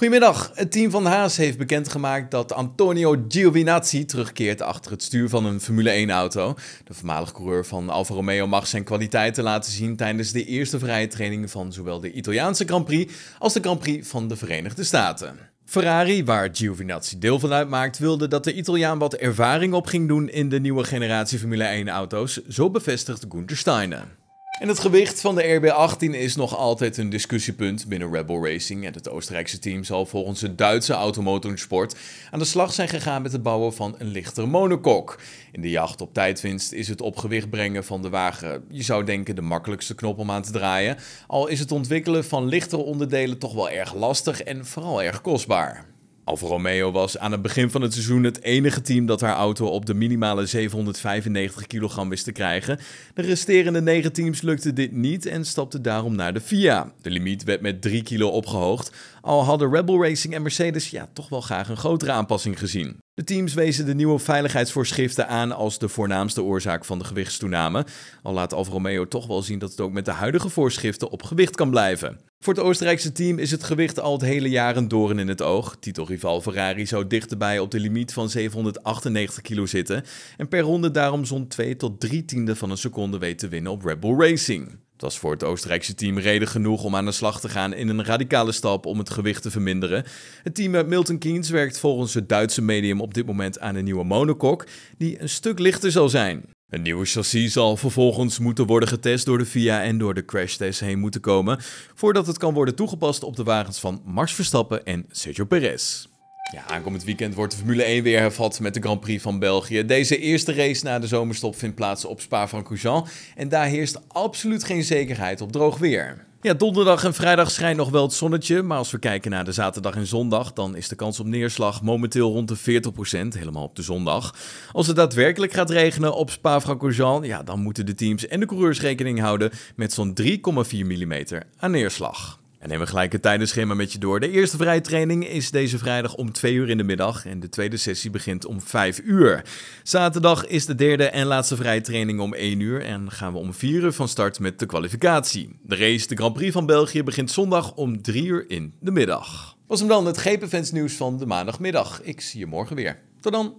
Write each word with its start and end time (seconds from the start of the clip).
Goedemiddag. 0.00 0.50
Het 0.54 0.72
team 0.72 0.90
van 0.90 1.06
Haas 1.06 1.36
heeft 1.36 1.58
bekendgemaakt 1.58 2.30
dat 2.30 2.52
Antonio 2.52 3.24
Giovinazzi 3.28 4.04
terugkeert 4.04 4.62
achter 4.62 4.90
het 4.90 5.02
stuur 5.02 5.28
van 5.28 5.44
een 5.44 5.60
Formule 5.60 6.06
1-auto. 6.06 6.54
De 6.84 6.94
voormalige 6.94 7.32
coureur 7.32 7.66
van 7.66 7.90
Alfa 7.90 8.14
Romeo 8.14 8.46
mag 8.46 8.66
zijn 8.66 8.84
kwaliteiten 8.84 9.44
laten 9.44 9.72
zien 9.72 9.96
tijdens 9.96 10.32
de 10.32 10.44
eerste 10.44 10.78
vrije 10.78 11.06
training 11.06 11.50
van 11.50 11.72
zowel 11.72 12.00
de 12.00 12.12
Italiaanse 12.12 12.64
Grand 12.64 12.84
Prix 12.84 13.14
als 13.38 13.52
de 13.52 13.60
Grand 13.60 13.78
Prix 13.78 14.08
van 14.08 14.28
de 14.28 14.36
Verenigde 14.36 14.84
Staten. 14.84 15.38
Ferrari, 15.64 16.24
waar 16.24 16.48
Giovinazzi 16.52 17.18
deel 17.18 17.38
van 17.38 17.52
uitmaakt, 17.52 17.98
wilde 17.98 18.28
dat 18.28 18.44
de 18.44 18.54
Italiaan 18.54 18.98
wat 18.98 19.14
ervaring 19.14 19.74
op 19.74 19.86
ging 19.86 20.08
doen 20.08 20.28
in 20.28 20.48
de 20.48 20.60
nieuwe 20.60 20.84
generatie 20.84 21.38
Formule 21.38 21.84
1-auto's, 21.84 22.40
zo 22.48 22.70
bevestigt 22.70 23.24
Gunther 23.28 23.56
Steiner. 23.56 24.19
En 24.60 24.68
het 24.68 24.78
gewicht 24.78 25.20
van 25.20 25.34
de 25.34 25.60
RB18 25.60 26.10
is 26.10 26.36
nog 26.36 26.56
altijd 26.56 26.96
een 26.96 27.10
discussiepunt 27.10 27.86
binnen 27.86 28.12
Rebel 28.12 28.46
Racing. 28.46 28.86
En 28.86 28.92
het 28.92 29.08
Oostenrijkse 29.08 29.58
team 29.58 29.84
zal 29.84 30.06
volgens 30.06 30.40
de 30.40 30.54
Duitse 30.54 30.92
automotorsport 30.92 31.96
aan 32.30 32.38
de 32.38 32.44
slag 32.44 32.72
zijn 32.72 32.88
gegaan 32.88 33.22
met 33.22 33.32
het 33.32 33.42
bouwen 33.42 33.74
van 33.74 33.94
een 33.98 34.06
lichter 34.06 34.48
monocoque. 34.48 35.18
In 35.52 35.60
de 35.60 35.70
jacht 35.70 36.00
op 36.00 36.14
tijdwinst 36.14 36.72
is 36.72 36.88
het 36.88 37.00
op 37.00 37.16
gewicht 37.16 37.50
brengen 37.50 37.84
van 37.84 38.02
de 38.02 38.08
wagen, 38.08 38.64
je 38.68 38.82
zou 38.82 39.04
denken, 39.04 39.34
de 39.34 39.42
makkelijkste 39.42 39.94
knop 39.94 40.18
om 40.18 40.30
aan 40.30 40.42
te 40.42 40.52
draaien. 40.52 40.96
Al 41.26 41.46
is 41.46 41.58
het 41.60 41.72
ontwikkelen 41.72 42.24
van 42.24 42.48
lichtere 42.48 42.82
onderdelen 42.82 43.38
toch 43.38 43.54
wel 43.54 43.70
erg 43.70 43.94
lastig 43.94 44.42
en 44.42 44.66
vooral 44.66 45.02
erg 45.02 45.20
kostbaar. 45.20 45.86
Alfa 46.30 46.46
Romeo 46.46 46.90
was 46.92 47.18
aan 47.18 47.32
het 47.32 47.42
begin 47.42 47.70
van 47.70 47.82
het 47.82 47.92
seizoen 47.92 48.22
het 48.22 48.42
enige 48.42 48.80
team 48.80 49.06
dat 49.06 49.20
haar 49.20 49.34
auto 49.34 49.66
op 49.66 49.86
de 49.86 49.94
minimale 49.94 50.46
795 50.46 51.66
kilogram 51.66 52.08
wist 52.08 52.24
te 52.24 52.32
krijgen. 52.32 52.78
De 53.14 53.22
resterende 53.22 53.80
negen 53.80 54.12
teams 54.12 54.40
lukte 54.40 54.72
dit 54.72 54.92
niet 54.92 55.26
en 55.26 55.44
stapten 55.44 55.82
daarom 55.82 56.14
naar 56.14 56.32
de 56.32 56.40
FIA. 56.40 56.92
De 57.02 57.10
limiet 57.10 57.44
werd 57.44 57.60
met 57.60 57.82
3 57.82 58.02
kilo 58.02 58.28
opgehoogd, 58.28 58.92
al 59.20 59.44
hadden 59.44 59.70
Rebel 59.70 60.02
Racing 60.02 60.34
en 60.34 60.42
Mercedes 60.42 60.90
ja 60.90 61.08
toch 61.12 61.28
wel 61.28 61.40
graag 61.40 61.68
een 61.68 61.76
grotere 61.76 62.12
aanpassing 62.12 62.58
gezien. 62.58 62.96
De 63.14 63.24
teams 63.24 63.54
wezen 63.54 63.86
de 63.86 63.94
nieuwe 63.94 64.18
veiligheidsvoorschriften 64.18 65.28
aan 65.28 65.52
als 65.52 65.78
de 65.78 65.88
voornaamste 65.88 66.42
oorzaak 66.42 66.84
van 66.84 66.98
de 66.98 67.04
gewichtstoename. 67.04 67.86
Al 68.22 68.32
laat 68.32 68.52
Alfa 68.52 68.72
Romeo 68.72 69.08
toch 69.08 69.26
wel 69.26 69.42
zien 69.42 69.58
dat 69.58 69.70
het 69.70 69.80
ook 69.80 69.92
met 69.92 70.04
de 70.04 70.10
huidige 70.10 70.48
voorschriften 70.48 71.10
op 71.10 71.22
gewicht 71.22 71.56
kan 71.56 71.70
blijven. 71.70 72.29
Voor 72.44 72.54
het 72.54 72.62
Oostenrijkse 72.62 73.12
team 73.12 73.38
is 73.38 73.50
het 73.50 73.64
gewicht 73.64 74.00
al 74.00 74.12
het 74.12 74.22
hele 74.22 74.48
jaar 74.48 74.76
een 74.76 74.88
doorn 74.88 75.18
in 75.18 75.28
het 75.28 75.42
oog. 75.42 75.76
Titelrival 75.80 76.40
Ferrari 76.40 76.86
zou 76.86 77.06
dichterbij 77.06 77.58
op 77.58 77.70
de 77.70 77.80
limiet 77.80 78.12
van 78.12 78.28
798 78.28 79.40
kilo 79.40 79.66
zitten 79.66 80.04
en 80.36 80.48
per 80.48 80.60
ronde 80.60 80.90
daarom 80.90 81.24
zo'n 81.24 81.48
2 81.48 81.76
tot 81.76 82.00
3 82.00 82.24
tiende 82.24 82.56
van 82.56 82.70
een 82.70 82.76
seconde 82.76 83.18
weet 83.18 83.38
te 83.38 83.48
winnen 83.48 83.72
op 83.72 83.84
Red 83.84 84.00
Bull 84.00 84.18
Racing. 84.18 84.70
Het 84.92 85.02
was 85.02 85.18
voor 85.18 85.32
het 85.32 85.44
Oostenrijkse 85.44 85.94
team 85.94 86.18
reden 86.18 86.48
genoeg 86.48 86.84
om 86.84 86.96
aan 86.96 87.04
de 87.04 87.12
slag 87.12 87.40
te 87.40 87.48
gaan 87.48 87.72
in 87.72 87.88
een 87.88 88.04
radicale 88.04 88.52
stap 88.52 88.86
om 88.86 88.98
het 88.98 89.10
gewicht 89.10 89.42
te 89.42 89.50
verminderen. 89.50 90.04
Het 90.42 90.54
team 90.54 90.70
met 90.70 90.86
Milton 90.86 91.18
Keynes 91.18 91.50
werkt 91.50 91.78
volgens 91.78 92.14
het 92.14 92.28
Duitse 92.28 92.62
medium 92.62 93.00
op 93.00 93.14
dit 93.14 93.26
moment 93.26 93.58
aan 93.58 93.74
een 93.74 93.84
nieuwe 93.84 94.04
monocoque 94.04 94.66
die 94.98 95.20
een 95.20 95.28
stuk 95.28 95.58
lichter 95.58 95.90
zal 95.90 96.08
zijn. 96.08 96.44
Een 96.70 96.82
nieuwe 96.82 97.04
chassis 97.04 97.52
zal 97.52 97.76
vervolgens 97.76 98.38
moeten 98.38 98.66
worden 98.66 98.88
getest 98.88 99.26
door 99.26 99.38
de 99.38 99.46
FIA 99.46 99.82
en 99.82 99.98
door 99.98 100.14
de 100.14 100.24
crashtest 100.24 100.80
heen 100.80 100.98
moeten 100.98 101.20
komen, 101.20 101.58
voordat 101.94 102.26
het 102.26 102.38
kan 102.38 102.54
worden 102.54 102.74
toegepast 102.74 103.22
op 103.22 103.36
de 103.36 103.42
wagens 103.42 103.78
van 103.78 104.02
Max 104.04 104.32
Verstappen 104.34 104.84
en 104.84 105.04
Sergio 105.10 105.44
Perez. 105.44 106.06
Ja, 106.52 106.66
aankomend 106.66 107.04
weekend 107.04 107.34
wordt 107.34 107.52
de 107.52 107.58
Formule 107.58 107.82
1 107.82 108.02
weer 108.02 108.18
hervat 108.18 108.60
met 108.60 108.74
de 108.74 108.80
Grand 108.80 109.00
Prix 109.00 109.22
van 109.22 109.38
België. 109.38 109.84
Deze 109.84 110.18
eerste 110.18 110.52
race 110.52 110.84
na 110.84 110.98
de 110.98 111.06
zomerstop 111.06 111.56
vindt 111.56 111.74
plaats 111.74 112.04
op 112.04 112.20
Spa-Francorchamps 112.20 113.10
en 113.36 113.48
daar 113.48 113.66
heerst 113.66 114.08
absoluut 114.08 114.64
geen 114.64 114.84
zekerheid 114.84 115.40
op 115.40 115.52
droog 115.52 115.78
weer. 115.78 116.28
Ja, 116.42 116.54
donderdag 116.54 117.04
en 117.04 117.14
vrijdag 117.14 117.50
schijnt 117.50 117.76
nog 117.76 117.90
wel 117.90 118.02
het 118.02 118.12
zonnetje, 118.12 118.62
maar 118.62 118.78
als 118.78 118.90
we 118.90 118.98
kijken 118.98 119.30
naar 119.30 119.44
de 119.44 119.52
zaterdag 119.52 119.94
en 119.94 120.06
zondag, 120.06 120.52
dan 120.52 120.76
is 120.76 120.88
de 120.88 120.94
kans 120.94 121.20
op 121.20 121.26
neerslag 121.26 121.82
momenteel 121.82 122.32
rond 122.32 122.48
de 122.48 122.82
40%, 122.82 123.38
helemaal 123.38 123.62
op 123.62 123.76
de 123.76 123.82
zondag. 123.82 124.34
Als 124.72 124.86
het 124.86 124.96
daadwerkelijk 124.96 125.52
gaat 125.52 125.70
regenen 125.70 126.14
op 126.14 126.30
Spa-Francorchamps, 126.30 127.26
ja, 127.26 127.42
dan 127.42 127.60
moeten 127.60 127.86
de 127.86 127.94
teams 127.94 128.26
en 128.26 128.40
de 128.40 128.46
coureurs 128.46 128.80
rekening 128.80 129.20
houden 129.20 129.50
met 129.76 129.92
zo'n 129.92 130.18
3,4 130.22 130.28
mm 130.70 131.24
aan 131.56 131.70
neerslag. 131.70 132.39
En 132.60 132.68
nemen 132.68 132.84
we 132.84 132.90
gelijk 132.90 133.12
het 133.12 133.22
tijdenschema 133.22 133.74
met 133.74 133.92
je 133.92 133.98
door. 133.98 134.20
De 134.20 134.30
eerste 134.30 134.56
vrije 134.56 134.80
training 134.80 135.28
is 135.28 135.50
deze 135.50 135.78
vrijdag 135.78 136.14
om 136.14 136.32
2 136.32 136.54
uur 136.54 136.68
in 136.68 136.76
de 136.76 136.82
middag 136.82 137.26
en 137.26 137.40
de 137.40 137.48
tweede 137.48 137.76
sessie 137.76 138.10
begint 138.10 138.44
om 138.44 138.60
5 138.60 139.00
uur. 139.04 139.44
Zaterdag 139.82 140.46
is 140.46 140.66
de 140.66 140.74
derde 140.74 141.04
en 141.04 141.26
laatste 141.26 141.56
vrije 141.56 141.80
training 141.80 142.20
om 142.20 142.34
1 142.34 142.60
uur 142.60 142.82
en 142.82 143.10
gaan 143.10 143.32
we 143.32 143.38
om 143.38 143.54
4 143.54 143.82
uur 143.82 143.92
van 143.92 144.08
start 144.08 144.38
met 144.38 144.58
de 144.58 144.66
kwalificatie. 144.66 145.58
De 145.62 145.76
race, 145.76 146.06
de 146.06 146.16
Grand 146.16 146.34
Prix 146.34 146.52
van 146.52 146.66
België, 146.66 147.02
begint 147.02 147.30
zondag 147.30 147.74
om 147.74 148.02
3 148.02 148.24
uur 148.24 148.50
in 148.50 148.74
de 148.80 148.90
middag. 148.90 149.56
Was 149.66 149.78
hem 149.78 149.88
dan 149.88 150.06
het 150.06 150.18
GP-fans 150.18 150.70
nieuws 150.70 150.92
van 150.92 151.18
de 151.18 151.26
maandagmiddag. 151.26 152.02
Ik 152.02 152.20
zie 152.20 152.40
je 152.40 152.46
morgen 152.46 152.76
weer. 152.76 152.98
Tot 153.20 153.32
dan. 153.32 153.54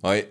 Hoi. 0.00 0.24